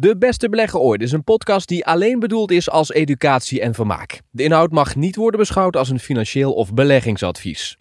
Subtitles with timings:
[0.00, 4.20] De Beste Belegger Ooit is een podcast die alleen bedoeld is als educatie en vermaak.
[4.30, 7.76] De inhoud mag niet worden beschouwd als een financieel of beleggingsadvies.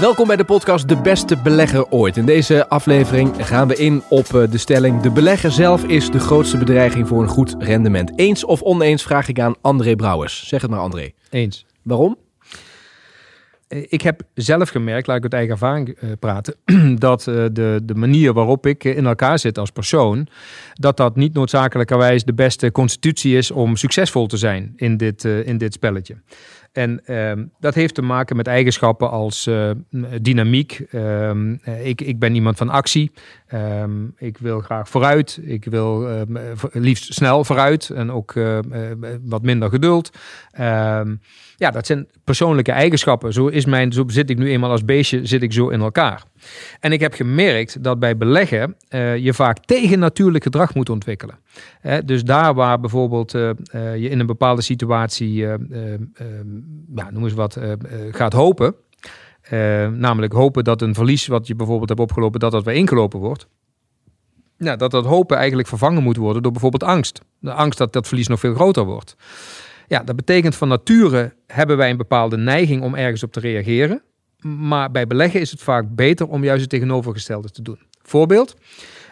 [0.00, 2.16] Welkom bij de podcast De Beste Belegger Ooit.
[2.16, 5.00] In deze aflevering gaan we in op eh, de stelling...
[5.00, 8.18] de belegger zelf is de grootste bedreiging voor een goed rendement.
[8.18, 10.48] Eens of oneens vraag ik aan André Brouwers.
[10.48, 11.10] Zeg het maar André.
[11.30, 11.66] Eens.
[11.82, 12.16] Waarom?
[13.70, 16.54] Eh, Ik heb zelf gemerkt, laat ik uit eigen ervaring eh, praten,
[16.98, 20.26] dat eh, de, de manier waarop ik in elkaar zit als persoon,
[20.74, 25.58] dat dat niet noodzakelijkerwijs de beste constitutie is om succesvol te zijn in dit, in
[25.58, 26.16] dit spelletje.
[26.72, 29.70] En ehm, dat heeft te maken met eigenschappen als eh,
[30.22, 30.82] dynamiek.
[30.90, 33.12] Ehm, eh, ik, ik ben iemand van actie.
[33.46, 35.40] Ehm, ik wil graag vooruit.
[35.42, 36.08] Ik wil
[36.72, 38.64] liefst snel vooruit en ook eh, eh,
[39.22, 40.10] wat minder geduld.
[41.56, 43.32] Ja, dat zijn persoonlijke eigenschappen.
[43.32, 46.22] Zo, is mijn, zo zit ik nu eenmaal als beestje, zit ik zo in elkaar.
[46.80, 48.76] En ik heb gemerkt dat bij beleggen
[49.22, 51.38] je vaak tegen natuurlijk gedrag moet ontwikkelen.
[52.04, 55.46] Dus daar waar bijvoorbeeld je in een bepaalde situatie,
[56.94, 57.78] ja, noem eens wat, eh, eh,
[58.10, 58.74] gaat hopen.
[59.92, 63.48] namelijk hopen dat een verlies wat je bijvoorbeeld hebt opgelopen, dat dat weer ingelopen wordt.
[64.56, 67.20] Ja, dat dat hopen eigenlijk vervangen moet worden door bijvoorbeeld angst.
[67.38, 69.16] De angst dat dat verlies nog veel groter wordt.
[69.86, 74.02] Ja, dat betekent van nature hebben wij een bepaalde neiging om ergens op te reageren.
[74.42, 77.78] Maar bij beleggen is het vaak beter om juist het tegenovergestelde te doen.
[78.02, 78.54] Voorbeeld.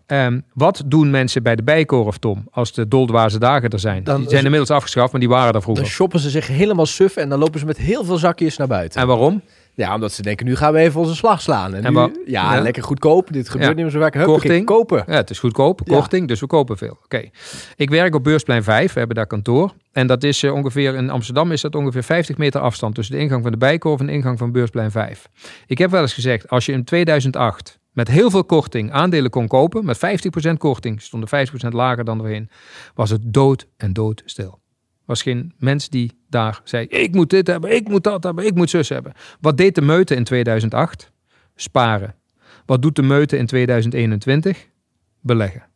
[0.09, 4.05] Ehm, wat doen mensen bij de Bijkorf, Tom, als de doldwaze dagen er zijn?
[4.05, 5.83] Dan- die zijn inmiddels afgeschaft, maar die waren er vroeger.
[5.85, 8.67] Dan shoppen ze zich helemaal suf en dan lopen ze met heel veel zakjes naar
[8.67, 9.01] buiten.
[9.01, 9.43] En waarom?
[9.75, 11.75] Ja, omdat ze denken, nu gaan we even onze slag slaan.
[11.75, 12.61] En, En nu, ja, ja.
[12.63, 13.33] lekker goedkoop.
[13.33, 13.75] Dit gebeurt Ja.
[13.75, 14.15] niet meer zo vaak.
[14.15, 14.67] Huppakee, Korting.
[14.67, 15.05] kopen.
[15.07, 15.95] Ja, het is goedkoop, Ja.
[15.95, 16.99] korting, dus we kopen veel.
[17.05, 17.23] Oké.
[17.77, 19.73] Ik werk op Beursplein 5, we hebben daar kantoor.
[19.93, 23.21] En dat is eh, ongeveer, in Amsterdam is dat ongeveer 50 meter afstand tussen de
[23.21, 25.29] ingang van de Bijkorf en de ingang van Beursplein 5.
[25.67, 29.47] Ik heb wel eens gezegd, als je in 2008 met heel veel korting aandelen kon
[29.47, 32.51] kopen, met 50% korting, stonden 50% lager dan voorheen,
[32.95, 34.61] was het dood en dood stil.
[35.05, 38.55] Was geen mens die daar zei, ik moet dit hebben, ik moet dat hebben, ik
[38.55, 39.13] moet zus hebben.
[39.41, 41.13] Wat deed de meute in 2008?
[41.55, 42.15] Sparen.
[42.67, 44.69] Wat doet de meute in 2021?
[45.21, 45.67] Beleggen.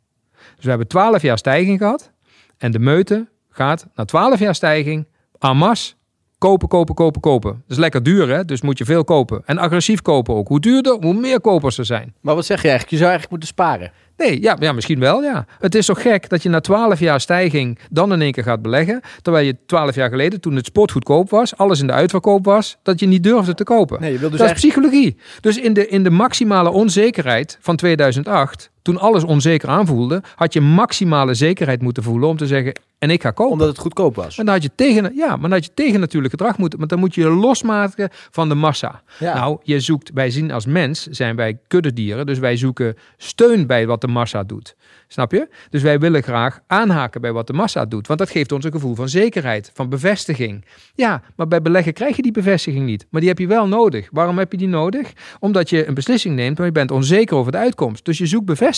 [0.54, 2.12] Dus we hebben 12 jaar stijging gehad.
[2.58, 5.06] En de meute gaat na 12 jaar stijging
[5.38, 5.94] masse
[6.42, 7.50] kopen, kopen, kopen, kopen.
[7.50, 8.44] Dat is lekker duur, hè?
[8.44, 9.42] Dus moet je veel kopen.
[9.44, 10.48] En agressief kopen ook.
[10.48, 12.14] Hoe duurder, hoe meer kopers er zijn.
[12.20, 12.90] Maar wat zeg je eigenlijk?
[12.90, 13.92] Je zou eigenlijk moeten sparen.
[14.16, 15.46] Nee, ja, ja, misschien wel, ja.
[15.58, 18.62] Het is toch gek dat je na 12 jaar stijging dan in één keer gaat
[18.62, 19.00] beleggen.
[19.22, 22.78] Terwijl je 12 jaar geleden, toen het sport goedkoop was, alles in de uitverkoop was,
[22.82, 24.00] dat je niet durfde te kopen.
[24.00, 24.64] Nee, je dus dat eigenlijk...
[24.64, 25.16] is psychologie.
[25.40, 30.60] Dus in de, in de maximale onzekerheid van 2008, toen alles onzeker aanvoelde, had je
[30.60, 33.52] maximale zekerheid moeten voelen om te zeggen, en ik ga kopen.
[33.52, 34.36] Omdat het goedkoop was.
[34.36, 36.78] Maar dan had je tegen, ja, maar dan had je tegen natuurlijk gedrag moeten.
[36.78, 39.02] Want dan moet je je losmaken van de massa.
[39.18, 39.34] Ja.
[39.34, 42.26] Nou, je zoekt, wij zien als mens, zijn wij kuddedieren.
[42.26, 44.76] Dus wij zoeken steun bij wat de massa doet.
[45.08, 45.48] Snap je?
[45.70, 48.06] Dus wij willen graag aanhaken bij wat de massa doet.
[48.06, 50.64] Want dat geeft ons een gevoel van zekerheid, van bevestiging.
[50.94, 53.06] Ja, maar bij beleggen krijg je die bevestiging niet.
[53.10, 54.08] Maar die heb je wel nodig.
[54.10, 55.12] Waarom heb je die nodig?
[55.38, 58.04] Omdat je een beslissing neemt, maar je bent onzeker over de uitkomst.
[58.04, 58.70] Dus je zoekt bevestiging.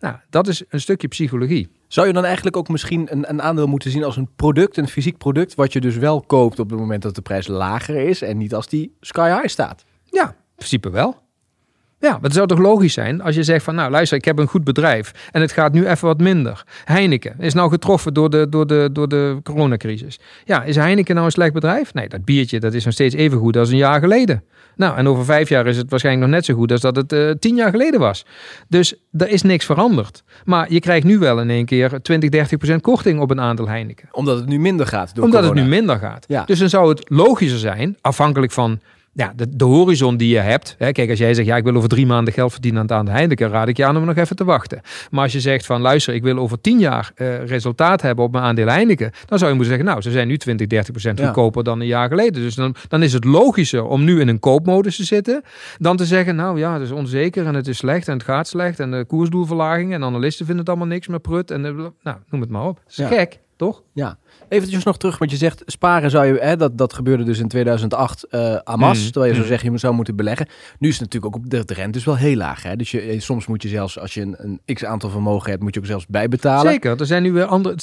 [0.00, 1.68] Nou, dat is een stukje psychologie.
[1.88, 4.88] Zou je dan eigenlijk ook misschien een, een aandeel moeten zien als een product, een
[4.88, 8.22] fysiek product, wat je dus wel koopt op het moment dat de prijs lager is
[8.22, 9.84] en niet als die sky high staat?
[10.04, 11.24] Ja, in principe wel.
[11.98, 14.38] Ja, maar het zou toch logisch zijn als je zegt van nou luister, ik heb
[14.38, 16.64] een goed bedrijf en het gaat nu even wat minder.
[16.84, 20.18] Heineken is nou getroffen door de, door de, door de coronacrisis.
[20.44, 21.94] Ja, is Heineken nou een slecht bedrijf?
[21.94, 24.42] Nee, dat biertje dat is nog steeds even goed als een jaar geleden.
[24.76, 27.12] Nou, en over vijf jaar is het waarschijnlijk nog net zo goed als dat het
[27.12, 28.24] eh, tien jaar geleden was.
[28.68, 30.22] Dus er is niks veranderd.
[30.44, 33.68] Maar je krijgt nu wel in één keer 20, 30 procent korting op een aantal
[33.68, 36.24] Heineken Omdat het nu minder gaat door omdat het nu minder gaat.
[36.28, 36.44] Ja.
[36.44, 38.80] Dus dan zou het logischer zijn, afhankelijk van
[39.16, 40.74] ja, de, de horizon die je hebt.
[40.78, 43.08] Hè, kijk, als jij zegt, ja, ik wil over drie maanden geld verdienen aan het
[43.08, 44.80] aan Heineken, raad ik je aan om nog even te wachten.
[45.10, 48.32] Maar als je zegt van, luister, ik wil over tien jaar eh, resultaat hebben op
[48.32, 51.18] mijn aandeel Heineken, dan zou je moeten zeggen, nou, ze zijn nu 20, 30 procent
[51.18, 51.24] Ja.
[51.24, 52.42] goedkoper dan een jaar geleden.
[52.42, 55.42] Dus dan, dan is het logischer om nu in een koopmodus te zitten,
[55.78, 58.48] dan te zeggen, nou ja, het is onzeker en het is slecht en het gaat
[58.48, 61.60] slecht en de koersdoelverlaging en analisten vinden het allemaal niks meer prut en
[62.02, 62.76] nou, noem het maar op.
[62.84, 63.06] Dat is Ja.
[63.06, 63.82] gek, toch?
[63.92, 67.38] Ja, eventjes nog terug, want je zegt sparen zou je, hè, dat, dat gebeurde dus
[67.38, 69.10] in 2008 eh Amas, Mm.
[69.10, 69.48] terwijl je zo Mm.
[69.48, 70.46] zegt je zou moeten beleggen.
[70.78, 72.76] Nu is het natuurlijk ook op de, de rente is wel heel laag, hè?
[72.76, 75.62] dus je, eh, soms moet je zelfs als je een, een x aantal vermogen hebt,
[75.62, 76.72] moet je ook zelfs bijbetalen.
[76.72, 77.76] Zeker, er zijn nu weer andere.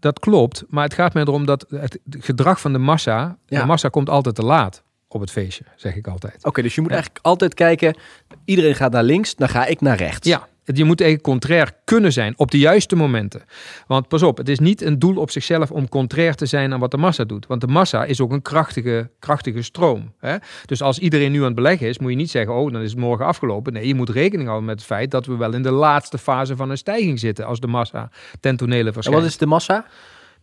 [0.00, 3.36] Dat klopt, maar het gaat mij erom dat het gedrag van de massa.
[3.46, 3.60] Ja.
[3.60, 6.44] De massa komt altijd te laat op het feestje, zeg ik altijd.
[6.44, 6.96] Oké, dus je moet Ja.
[6.96, 7.96] eigenlijk altijd kijken,
[8.44, 10.28] iedereen gaat naar links, dan ga ik naar rechts.
[10.28, 13.42] Ja, Je moet eigenlijk contrair kunnen zijn op de juiste momenten.
[13.86, 16.80] Want pas op, het is niet een doel op zichzelf om contrair te zijn aan
[16.80, 17.46] wat de massa doet.
[17.46, 20.12] Want de massa is ook een krachtige, krachtige stroom.
[20.18, 20.36] Hè?
[20.66, 22.90] Dus als iedereen nu aan het beleggen is, moet je niet zeggen, oh, dan is
[22.90, 23.72] het morgen afgelopen.
[23.72, 26.56] Nee, je moet rekening houden met het feit dat we wel in de laatste fase
[26.56, 29.18] van een stijging zitten als de massa ten tonele verschijnt.
[29.18, 29.86] En wat is de massa?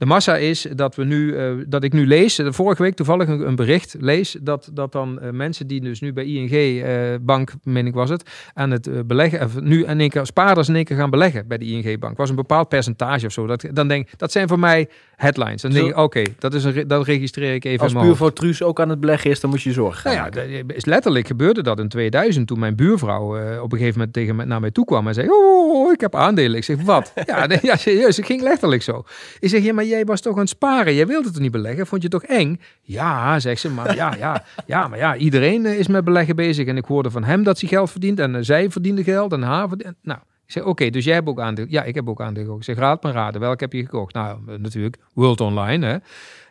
[0.02, 3.28] De massa is dat we nu, uh, dat ik nu lees, de vorige week toevallig
[3.28, 6.86] een, een bericht lees, dat, dat dan uh, mensen die dus nu bij ING
[7.26, 10.76] Bank, meen ik was het, aan het beleggen, of nu in één keer spaarders in
[10.76, 12.18] één keer gaan beleggen bij de ING Bank.
[12.18, 13.48] Was een bepaald percentage of zo.
[13.48, 15.62] Dat, dan denk dat zijn voor mij headlines.
[15.62, 18.90] Dan denk ik, oké, dat is een, dat registreer ik even Als buurvrouw ook aan
[18.90, 22.48] het beleggen is, dan moet je zorgen nou ja, is letterlijk gebeurde dat in 2000
[22.48, 23.26] toen mijn buurvrouw
[23.62, 26.22] op een gegeven moment tegen me, naar mij toe kwam en zei, oh, ik heb
[26.22, 26.58] aandelen.
[26.58, 27.14] Ik zeg, wat?
[27.26, 29.04] ja, nee, ja, serieus, het ging letterlijk zo.
[29.40, 30.94] Ik zeg, ja, maar jij was toch aan het sparen?
[30.94, 31.88] Jij wilde het niet beleggen?
[31.88, 32.60] Vond je het toch eng?
[32.82, 36.68] Ja, zegt ze, maar ja, ja, ja, maar ja, iedereen is met beleggen bezig.
[36.68, 39.68] En ik hoorde van hem dat hij geld verdient en zij verdiende geld en haar.
[40.02, 41.66] Nou, ik zeg, oké, dus jij hebt ook aandeel.
[41.70, 42.60] Ja, ik heb ook aandeel gekocht.
[42.60, 44.14] Ik zeg, raad maar raden, welke heb je gekocht?
[44.14, 45.98] Nou, natuurlijk, World Online, hè.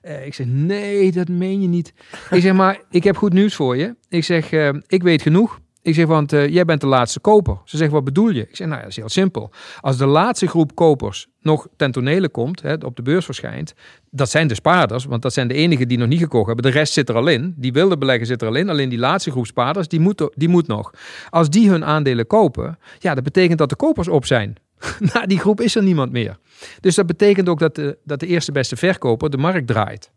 [0.03, 1.93] Uh, ik zeg, nee, dat meen je niet.
[2.31, 3.95] ik zeg, maar ik heb goed nieuws voor je.
[4.09, 5.61] Ik zeg, uh, ik weet genoeg.
[5.83, 7.59] Ik zeg, want uh, jij bent de laatste koper.
[7.65, 8.41] Ze zegt, wat bedoel je?
[8.41, 9.51] Ik zeg, nou, dat is heel simpel.
[9.81, 13.75] Als de laatste groep kopers nog ten tonele komt, hè, op de beurs verschijnt,
[14.11, 16.65] dat zijn de spaarders, want dat zijn de enigen die nog niet gekocht hebben.
[16.65, 17.55] De rest zit er al in.
[17.57, 18.69] Die wilde beleggen zit er al in.
[18.69, 20.93] Alleen die laatste groep spaarders, die moet, die moet nog.
[21.31, 24.55] Als die hun aandelen kopen, ja, dat betekent dat de kopers op zijn.
[25.13, 26.39] Na die groep is er niemand meer.
[26.81, 30.11] Dus dat betekent ook dat de, dat de eerste beste verkoper de markt draait.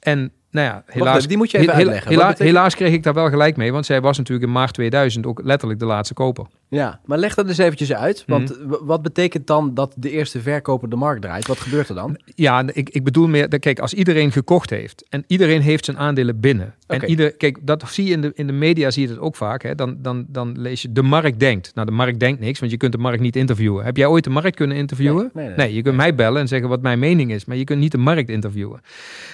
[0.00, 2.10] En nou ja, helaas, die moet je even uitleggen.
[2.10, 5.26] Hela, Helaas kreeg ik daar wel gelijk mee, want zij was natuurlijk in maart 2000
[5.26, 6.46] ook letterlijk de laatste koper.
[6.68, 8.24] Ja, maar leg dat eens eventjes uit.
[8.26, 8.84] Want mhm.
[8.84, 11.46] wat betekent dan dat de eerste verkoper de markt draait?
[11.46, 12.20] Wat gebeurt er dan?
[12.34, 16.40] Ja, ik, ik bedoel meer, kijk, als iedereen gekocht heeft en iedereen heeft zijn aandelen
[16.40, 16.74] binnen.
[16.86, 19.36] En ieder, kijk, dat zie je in de, in de media, zie je het ook
[19.36, 19.62] vaak.
[19.62, 19.74] Hè?
[19.74, 21.74] Dan, dan, dan lees je, de markt denkt.
[21.74, 23.84] Nou, de markt denkt niks, want je kunt de markt niet interviewen.
[23.84, 25.30] Heb jij ooit de markt kunnen interviewen?
[25.32, 27.64] Nee, nee, nee, je kunt mij bellen en zeggen wat mijn mening is, maar je
[27.64, 28.80] kunt niet de markt interviewen.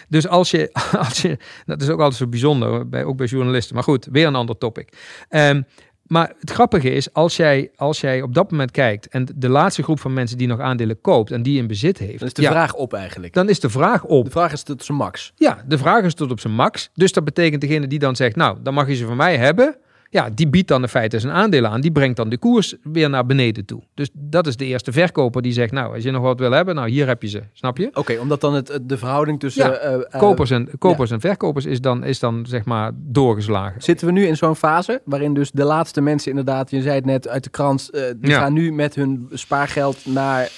[0.08, 0.70] Dus als je,
[1.08, 3.74] als je dat is ook altijd zo bijzonder, bij, ook bij journalisten.
[3.74, 4.88] Maar goed, weer een ander topic.
[5.30, 5.64] Um,
[6.12, 9.82] maar het grappige is, als jij, als jij op dat moment kijkt en de laatste
[9.82, 12.18] groep van mensen die nog aandelen koopt en die in bezit heeft.
[12.18, 13.32] Dan is de vraag op eigenlijk.
[13.32, 14.24] Dan is de vraag op.
[14.24, 15.32] De vraag is tot op zijn max.
[15.36, 16.90] Ja, de vraag is tot op zijn max.
[16.94, 19.76] Dus dat betekent degene die dan zegt, nou, dan mag je ze van mij hebben.
[20.12, 21.80] Ja, die biedt dan in feite zijn aandelen aan.
[21.80, 23.82] Die brengt dan de koers weer naar beneden toe.
[23.94, 26.74] Dus dat is de eerste verkoper die zegt, nou, als je nog wat wil hebben,
[26.74, 27.42] nou, hier heb je ze.
[27.52, 27.90] Snap je?
[27.94, 29.70] Oké, omdat dan het, de verhouding tussen...
[29.70, 33.82] Ja, uh, uh, kopers en, kopers en verkopers is dan, is dan, zeg maar, doorgeslagen.
[33.82, 37.04] Zitten we nu in zo'n fase waarin dus de laatste mensen inderdaad, je zei het
[37.04, 40.50] net uit de krant, uh, die gaan nu met hun spaargeld naar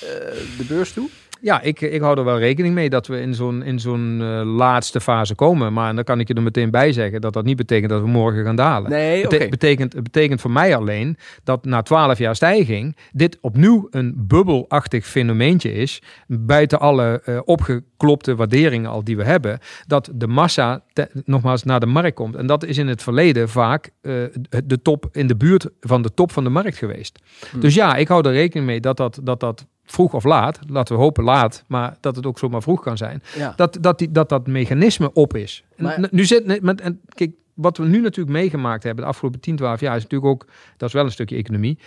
[0.58, 1.08] de beurs toe?
[1.44, 4.42] Ja, ik, ik hou er wel rekening mee dat we in zo'n, in zo'n uh,
[4.56, 5.72] laatste fase komen.
[5.72, 8.08] Maar dan kan ik je er meteen bij zeggen dat dat niet betekent dat we
[8.08, 8.90] morgen gaan dalen.
[8.90, 9.38] Nee, okay.
[9.38, 14.14] het, betekent, het betekent voor mij alleen dat na twaalf jaar stijging dit opnieuw een
[14.16, 16.02] bubbelachtig fenomeentje is.
[16.26, 19.58] Buiten alle uh, opgeklopte waarderingen al die we hebben.
[19.86, 22.36] Dat de massa te, nogmaals naar de markt komt.
[22.36, 24.24] En dat is in het verleden vaak uh,
[24.64, 27.18] de top in de buurt van de top van de markt geweest.
[27.50, 27.60] Hmm.
[27.60, 30.96] Dus ja, ik hou er rekening mee dat dat, dat, dat vroeg of laat, laten
[30.96, 33.22] we hopen laat, maar dat het ook zomaar vroeg kan zijn,
[33.56, 35.64] dat, dat, die, dat dat mechanisme op is.
[35.76, 39.56] En, nu zit, met, en, kijk, wat we nu natuurlijk meegemaakt hebben de afgelopen 10,
[39.56, 40.46] 12 jaar is natuurlijk ook,
[40.76, 41.78] dat is wel een stukje economie,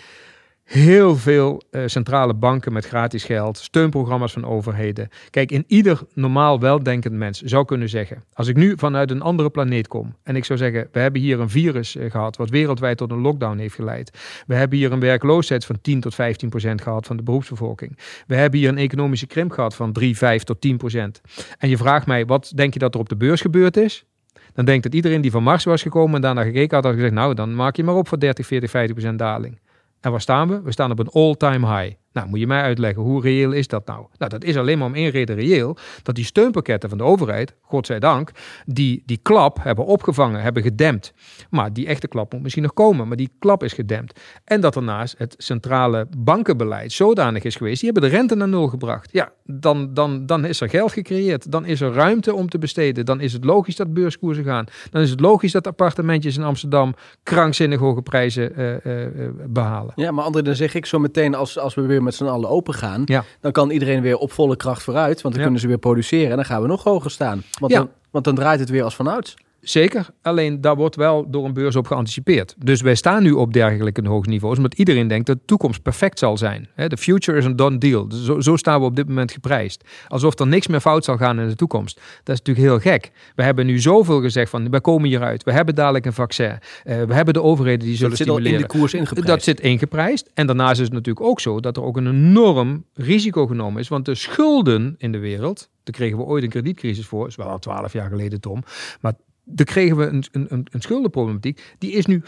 [0.67, 5.09] heel veel uh, centrale banken met gratis geld, steunprogramma's van overheden.
[5.29, 9.49] Kijk, in ieder normaal weldenkend mens zou kunnen zeggen: als ik nu vanuit een andere
[9.49, 12.97] planeet kom en ik zou zeggen: we hebben hier een virus uh, gehad wat wereldwijd
[12.97, 14.17] tot een lockdown heeft geleid.
[14.47, 17.97] We hebben hier een werkloosheid van 10 tot 15 procent gehad van de beroepsbevolking.
[18.27, 21.21] We hebben hier een economische krimp gehad van 3, 5 tot 10 procent.
[21.57, 24.05] En je vraagt mij: wat denk je dat er op de beurs gebeurd is?
[24.53, 27.13] Dan denkt dat iedereen die van Mars was gekomen en daarna gekeken had, had gezegd:
[27.13, 29.59] nou, dan maak je maar op voor 30, 40, 50 procent daling.
[30.07, 30.61] En waar staan we?
[30.61, 31.95] We staan op een all-time high.
[32.17, 34.05] Nou, moet je mij uitleggen, hoe reëel is dat nou?
[34.17, 35.77] Nou, dat is alleen maar om één reden reëel.
[36.03, 38.31] Dat die steunpakketten van de overheid, godzijdank,
[38.65, 41.13] die, die klap hebben opgevangen, hebben gedempt.
[41.49, 44.19] Maar die echte klap moet misschien nog komen, maar die klap is gedempt.
[44.43, 48.67] En dat daarnaast het centrale bankenbeleid zodanig is geweest, die hebben de rente naar nul
[48.67, 49.09] gebracht.
[49.11, 51.51] Ja, dan, dan, dan is er geld gecreëerd.
[51.51, 53.05] Dan is er ruimte om te besteden.
[53.05, 54.65] Dan is het logisch dat beurskoersen gaan.
[54.89, 56.93] Dan is het logisch dat appartementjes in Amsterdam
[57.23, 59.93] krankzinnig hoge prijzen uh, uh, behalen.
[59.95, 62.49] Ja, maar André, dan zeg ik zo meteen als, als we weer met z'n allen
[62.49, 63.23] open gaan, ja.
[63.41, 65.21] dan kan iedereen weer op volle kracht vooruit.
[65.21, 67.43] Want dan kunnen ze weer produceren en dan gaan we nog hoger staan.
[67.59, 69.35] Want, dan, want dan draait het weer als vanouds.
[69.61, 72.55] Zeker, alleen daar wordt wel door een beurs op geanticipeerd.
[72.57, 76.19] Dus wij staan nu op dergelijke hoge niveaus, omdat iedereen denkt dat de toekomst perfect
[76.19, 76.69] zal zijn.
[76.75, 78.07] De future is een done deal.
[78.07, 79.83] Dus zo, zo, staan we op dit moment geprijsd.
[80.07, 81.95] Alsof er niks meer fout zal gaan in de toekomst.
[82.23, 83.11] Dat is natuurlijk heel gek.
[83.35, 85.43] We hebben nu zoveel gezegd van, we komen hieruit.
[85.43, 86.45] We hebben dadelijk een vaccin.
[86.45, 88.51] Uh, we hebben de overheden die zullen dat stimuleren.
[88.51, 89.27] Zit in de koers ingeprijsd.
[89.27, 90.31] Dat zit ingeprijsd.
[90.33, 93.87] En daarnaast is het natuurlijk ook zo dat er ook een enorm risico genomen is.
[93.87, 97.35] Want de schulden in de wereld, daar kregen we ooit een kredietcrisis voor, dat is
[97.35, 98.63] wel al twaalf jaar geleden, Tom.
[99.01, 99.13] Maar
[99.49, 101.75] dan kregen we een, een, een schuldenproblematiek.
[101.77, 102.27] Die is nu 35%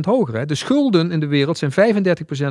[0.00, 0.34] hoger.
[0.34, 0.44] Hè.
[0.44, 1.74] De schulden in de wereld zijn 35%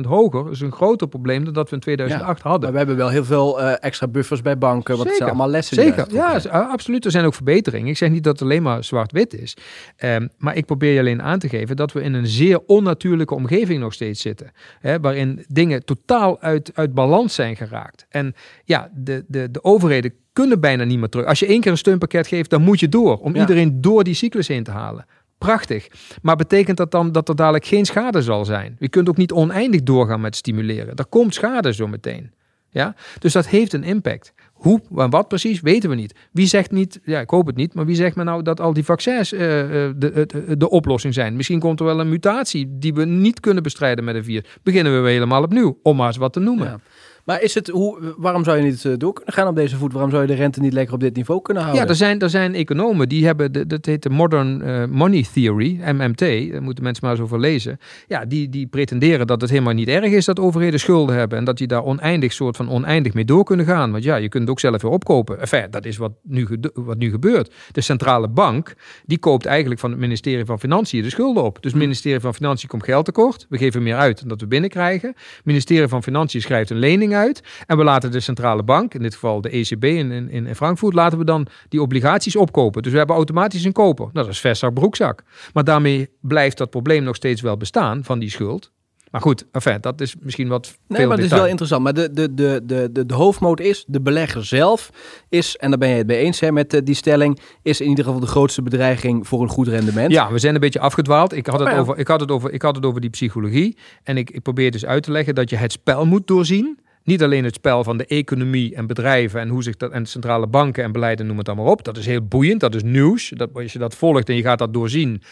[0.08, 0.44] hoger.
[0.44, 2.60] Dat is een groter probleem dan dat we in 2008 hadden.
[2.60, 4.96] Maar we hebben wel heel veel uh, extra buffers bij banken.
[4.96, 5.76] Want het zijn allemaal lessen.
[5.76, 7.04] Zeker, ja, absoluut.
[7.04, 7.88] Er zijn ook verbeteringen.
[7.88, 9.56] Ik zeg niet dat het alleen maar zwart-wit is.
[10.04, 13.34] Um, maar ik probeer je alleen aan te geven dat we in een zeer onnatuurlijke
[13.34, 14.50] omgeving nog steeds zitten.
[14.80, 18.06] Hè, waarin dingen totaal uit, uit balans zijn geraakt.
[18.08, 21.26] En ja, de, de, de overheden kunnen bijna niet meer terug.
[21.26, 23.18] Als je één keer een steunpakket geeft, dan moet je door.
[23.18, 25.06] Om iedereen door die cyclus heen te halen.
[25.38, 25.86] Prachtig.
[26.22, 28.76] Maar betekent dat dan dat er dadelijk geen schade zal zijn?
[28.78, 30.94] Je kunt ook niet oneindig doorgaan met stimuleren.
[30.94, 32.32] Er komt schade zo meteen.
[32.70, 32.94] Ja?
[33.18, 34.32] Dus dat heeft een impact.
[34.52, 36.14] Hoe en wat precies, weten we niet.
[36.32, 38.72] Wie zegt niet, ja, ik hoop het niet, maar wie zegt me nou dat al
[38.72, 41.36] die vaccins uh, de, de, de, oplossing zijn?
[41.36, 44.56] Misschien komt er wel een mutatie die we niet kunnen bestrijden met een virus.
[44.62, 46.66] Beginnen we weer helemaal opnieuw, om maar eens wat te noemen.
[46.66, 46.80] Ja.
[47.26, 49.92] Maar is het, hoe, waarom zou je niet uh, door kunnen gaan op deze voet?
[49.92, 51.84] Waarom zou je de rente niet lekker op dit niveau kunnen houden?
[51.84, 55.26] Ja, er zijn, er zijn economen die hebben, de, dat heet de Modern uh, Money
[55.32, 57.78] Theory, MMT, daar moeten mensen maar eens over lezen.
[58.06, 61.44] Ja, die, die pretenderen dat het helemaal niet erg is dat overheden schulden hebben en
[61.44, 63.90] dat die daar oneindig, soort van oneindig mee door kunnen gaan.
[63.92, 65.40] Want ja, je kunt het ook zelf weer opkopen.
[65.40, 67.54] Enfin, dat is wat nu, wat nu gebeurt.
[67.72, 71.62] De centrale bank, die koopt eigenlijk van het ministerie van Financiën de schulden op.
[71.62, 73.46] Dus het ministerie van Financiën komt geld tekort.
[73.48, 75.08] We geven meer uit dan dat we binnenkrijgen.
[75.08, 77.42] Het ministerie van Financiën schrijft een lening uit.
[77.66, 80.94] En we laten de centrale bank, in dit geval de ECB in, in, in Frankfurt,
[80.94, 82.82] laten we dan die obligaties opkopen.
[82.82, 84.04] Dus we hebben automatisch een koper.
[84.12, 85.22] Nou, dat is vestzak, broekzak.
[85.52, 88.70] Maar daarmee blijft dat probleem nog steeds wel bestaan van die schuld.
[89.10, 90.78] Maar goed, enfin, dat is misschien wat.
[90.88, 91.82] Nee, maar het is wel interessant.
[91.82, 94.90] Maar de, de, de, de, de, de hoofdmoot is: de belegger zelf
[95.28, 97.88] is, en daar ben je het mee eens hè, met uh, die stelling, is in
[97.88, 100.12] ieder geval de grootste bedreiging voor een goed rendement.
[100.12, 101.32] Ja, we zijn een beetje afgedwaald.
[101.32, 103.76] Ik had het, oh over, ik had het, over, ik had het over die psychologie.
[104.02, 106.78] En ik, ik probeer dus uit te leggen dat je het spel moet doorzien.
[107.06, 110.46] Niet alleen het spel van de economie en bedrijven en hoe zich dat en centrale
[110.46, 111.84] banken en beleiden, noem het allemaal op.
[111.84, 113.32] Dat is heel boeiend, dat is nieuws.
[113.34, 115.22] Dat, als je dat volgt en je gaat dat doorzien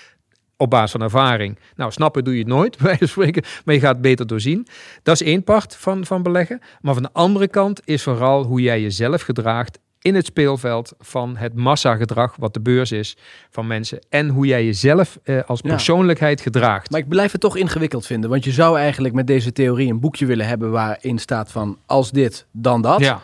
[0.56, 1.58] op basis van ervaring.
[1.76, 4.66] Nou, snappen doe je het nooit, bij spreken, maar je gaat het beter doorzien.
[5.02, 6.60] Dat is één part van, van beleggen.
[6.80, 11.36] Maar van de andere kant is vooral hoe jij jezelf gedraagt in het speelveld van
[11.36, 13.16] het massagedrag, wat de beurs is
[13.50, 13.98] van mensen.
[14.08, 16.90] En hoe jij jezelf eh, als persoonlijkheid gedraagt.
[16.90, 18.30] Maar ik blijf het toch ingewikkeld vinden.
[18.30, 22.10] Want je zou eigenlijk met deze theorie een boekje willen hebben waarin staat van als
[22.10, 23.00] dit, dan dat.
[23.00, 23.20] Ja.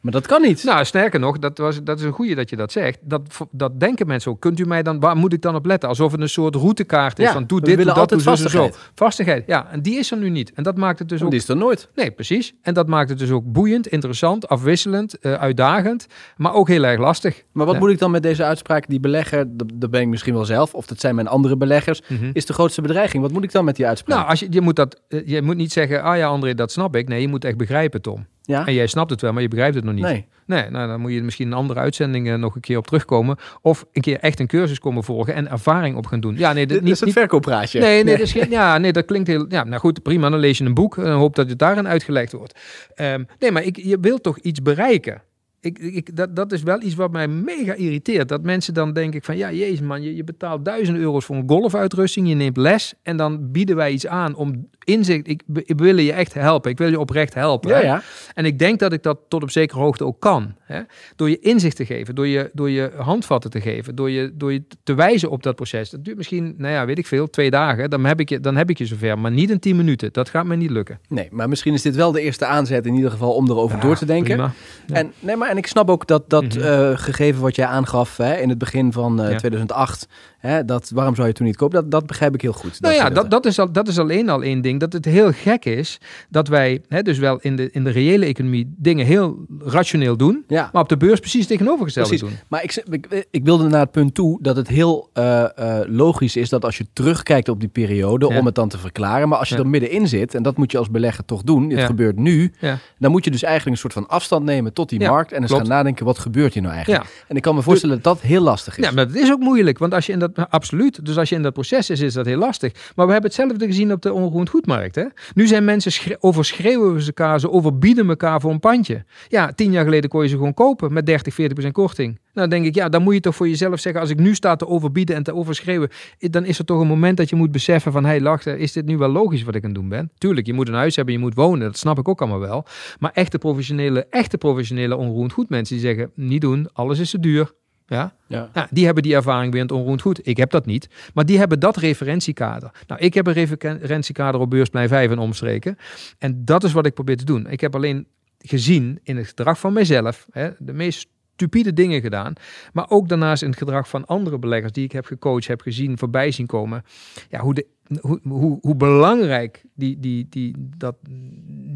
[0.00, 0.64] Maar dat kan niet.
[0.64, 2.98] Nou, sterker nog, dat, was, dat is een goede dat je dat zegt.
[3.02, 4.40] Dat, dat denken mensen ook.
[4.40, 5.88] Kunt u mij dan, waar moet ik dan op letten?
[5.88, 8.74] Alsof het een soort routekaart is van doe dit, doe dat, doe vastigheid.
[8.74, 8.80] zo.
[8.94, 9.70] Vastigheid, ja.
[9.70, 10.52] En die is er nu niet.
[10.52, 11.30] En dat maakt het dus ook...
[11.30, 11.88] Die is er nooit.
[11.94, 12.54] Nee, precies.
[12.62, 16.06] En dat maakt het dus ook boeiend, interessant, afwisselend, uh, uitdagend.
[16.36, 17.42] Maar ook heel erg lastig.
[17.52, 18.88] Maar wat moet ik dan met deze uitspraak?
[18.88, 22.30] Die belegger, dat ben ik misschien wel zelf, of dat zijn mijn andere beleggers, mhm.
[22.32, 23.22] is de grootste bedreiging.
[23.22, 24.16] Wat moet ik dan met die uitspraak?
[24.16, 26.72] Nou, als je, je, moet dat, eh, je moet niet zeggen, ah ja André, dat
[26.72, 27.08] snap ik.
[27.08, 28.26] Nee, je moet echt begrijpen, Tom.
[28.50, 28.66] Ja?
[28.66, 30.04] En jij snapt het wel, maar je begrijpt het nog niet.
[30.04, 30.26] Nee.
[30.46, 33.36] Nee, nou, dan moet je misschien een andere uitzending uh, nog een keer op terugkomen.
[33.62, 36.36] Of een keer echt een cursus komen volgen en ervaring op gaan doen.
[36.36, 37.80] Ja, nee, niet, is een verkooppraatje.
[37.80, 39.46] Nee, nee, Dat is geen, ja, nee, dat klinkt heel...
[39.48, 42.32] Ja, nou goed, prima, dan lees je een boek en hoop dat het daarin uitgelegd
[42.32, 42.60] wordt.
[42.96, 45.22] Um, nee, maar ik, je wilt toch iets bereiken?
[45.60, 48.28] Ik, ik, dat, dat is wel iets wat mij mega irriteert.
[48.28, 51.48] Dat mensen dan denken van, ja, jezus man, je, je betaalt duizend euro's voor een
[51.48, 55.28] golfuitrusting, je neemt les en dan bieden wij iets aan om inzicht.
[55.28, 56.70] Ik, ik wil je echt helpen.
[56.70, 57.70] Ik wil je oprecht helpen.
[57.70, 58.02] Ja, ja.
[58.34, 60.54] En ik denk dat ik dat tot op zekere hoogte ook kan.
[60.60, 60.80] Hè?
[61.16, 64.52] Door je inzicht te geven, door je, door je handvatten te geven, door je, door
[64.52, 65.90] je te wijzen op dat proces.
[65.90, 67.90] Dat duurt misschien, nou ja, weet ik veel, twee dagen.
[67.90, 69.18] Dan heb ik je, dan heb ik je zover.
[69.18, 70.12] Maar niet in tien minuten.
[70.12, 71.00] Dat gaat me niet lukken.
[71.08, 73.96] Nee, maar misschien is dit wel de eerste aanzet in ieder geval om erover door
[73.96, 74.52] te denken.
[74.92, 76.60] En, nee, maar, en ik snap ook dat dat mhm.
[76.60, 79.36] eh, gegeven wat jij aangaf hè, in het begin van uh, ja.
[79.36, 80.08] 2008
[80.40, 81.80] Hè, dat, waarom zou je toen niet kopen?
[81.80, 82.80] Dat, dat begrijp ik heel goed.
[82.80, 84.80] Nou ja, dat, dat, is al, dat is alleen al één ding.
[84.80, 88.26] Dat het heel gek is dat wij hè, dus wel in de, in de reële
[88.26, 90.44] economie dingen heel rationeel doen.
[90.48, 90.70] Ja.
[90.72, 92.32] Maar op de beurs precies tegenovergestelde doen.
[92.48, 96.36] Maar ik, ik, ik, wilde naar het punt toe dat het heel uh, uh, logisch
[96.36, 99.28] is dat als je terugkijkt op die periode, om het dan te verklaren.
[99.28, 99.60] Maar als je ja.
[99.60, 102.52] er middenin zit, en dat moet je als belegger toch doen, het gebeurt nu.
[102.98, 105.32] Dan moet je dus eigenlijk een soort van afstand nemen tot die markt.
[105.32, 107.24] En eens gaan nadenken, wat gebeurt hier nou eigenlijk?
[107.28, 108.84] En ik kan me voorstellen dat dat heel lastig is.
[108.84, 109.78] Ja, maar dat is ook moeilijk.
[109.78, 111.04] Want als je in dat absoluut.
[111.04, 112.92] Dus als je in dat proces is, is dat heel lastig.
[112.94, 114.94] Maar we hebben hetzelfde gezien op de onroerend goedmarkt.
[114.94, 115.04] Hè?
[115.34, 119.04] Nu zijn mensen schre overschreeuwen ze elkaar, ze overbieden elkaar voor een pandje.
[119.28, 122.18] Ja, tien jaar geleden kon je ze gewoon kopen met 30, 40 procent korting.
[122.32, 124.34] Nou, dan denk ik, ja, dan moet je toch voor jezelf zeggen, als ik nu
[124.34, 127.52] sta te overbieden en te overschreeuwen, dan is er toch een moment dat je moet
[127.52, 129.88] beseffen van, hé, hey, lacht, is dit nu wel logisch wat ik aan het doen
[129.88, 130.10] ben?
[130.18, 132.66] Tuurlijk, je moet een huis hebben, je moet wonen, dat snap ik ook allemaal wel.
[132.98, 137.20] Maar echte professionele, echte professionele onroerend goed mensen die zeggen, niet doen, alles is te
[137.20, 137.52] duur.
[137.90, 138.14] Ja?
[138.26, 138.50] Ja.
[138.54, 138.68] ja.
[138.70, 140.26] die hebben die ervaring weer in het onroerend goed.
[140.26, 140.88] Ik heb dat niet.
[141.14, 142.70] Maar die hebben dat referentiekader.
[142.86, 145.76] Nou, ik heb een referentiekader op beursplein 5 en omstreken.
[146.18, 147.46] En dat is wat ik probeer te doen.
[147.46, 148.06] Ik heb alleen
[148.38, 152.32] gezien in het gedrag van mijzelf, hè, de meest stupide dingen gedaan.
[152.72, 155.98] Maar ook daarnaast in het gedrag van andere beleggers die ik heb gecoacht, heb gezien,
[155.98, 156.84] voorbij zien komen.
[157.30, 157.66] Ja, hoe, de,
[158.00, 160.96] hoe, hoe, hoe belangrijk die, die, die, dat,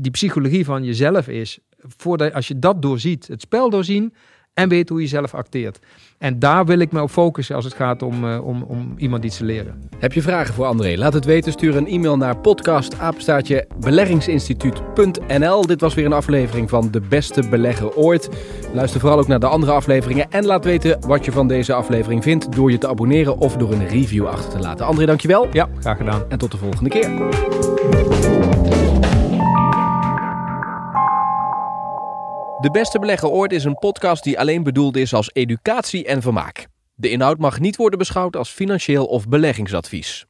[0.02, 1.58] die psychologie van jezelf is.
[1.78, 4.14] Voordat, als je dat doorziet, het spel doorzien
[4.54, 5.78] en weet hoe je zelf acteert.
[6.18, 9.24] En daar wil ik me op focussen als het gaat om, uh, om, om iemand
[9.24, 9.88] iets te leren.
[9.98, 10.96] Heb je vragen voor André?
[10.96, 11.52] Laat het weten.
[11.52, 15.66] Stuur een e-mail naar podcastapenstaatje beleggingsinstituut.nl.
[15.66, 18.28] Dit was weer een aflevering van De Beste Belegger Ooit.
[18.72, 20.30] Luister vooral ook naar de andere afleveringen.
[20.30, 23.72] En laat weten wat je van deze aflevering vindt door je te abonneren of door
[23.72, 24.86] een review achter te laten.
[24.86, 25.48] André, dankjewel.
[25.52, 26.22] Ja, graag gedaan.
[26.28, 28.63] En tot de volgende keer.
[32.64, 36.66] De Beste Belegger Ooit is een podcast die alleen bedoeld is als educatie en vermaak.
[36.94, 40.26] De inhoud mag niet worden beschouwd als financieel of beleggingsadvies.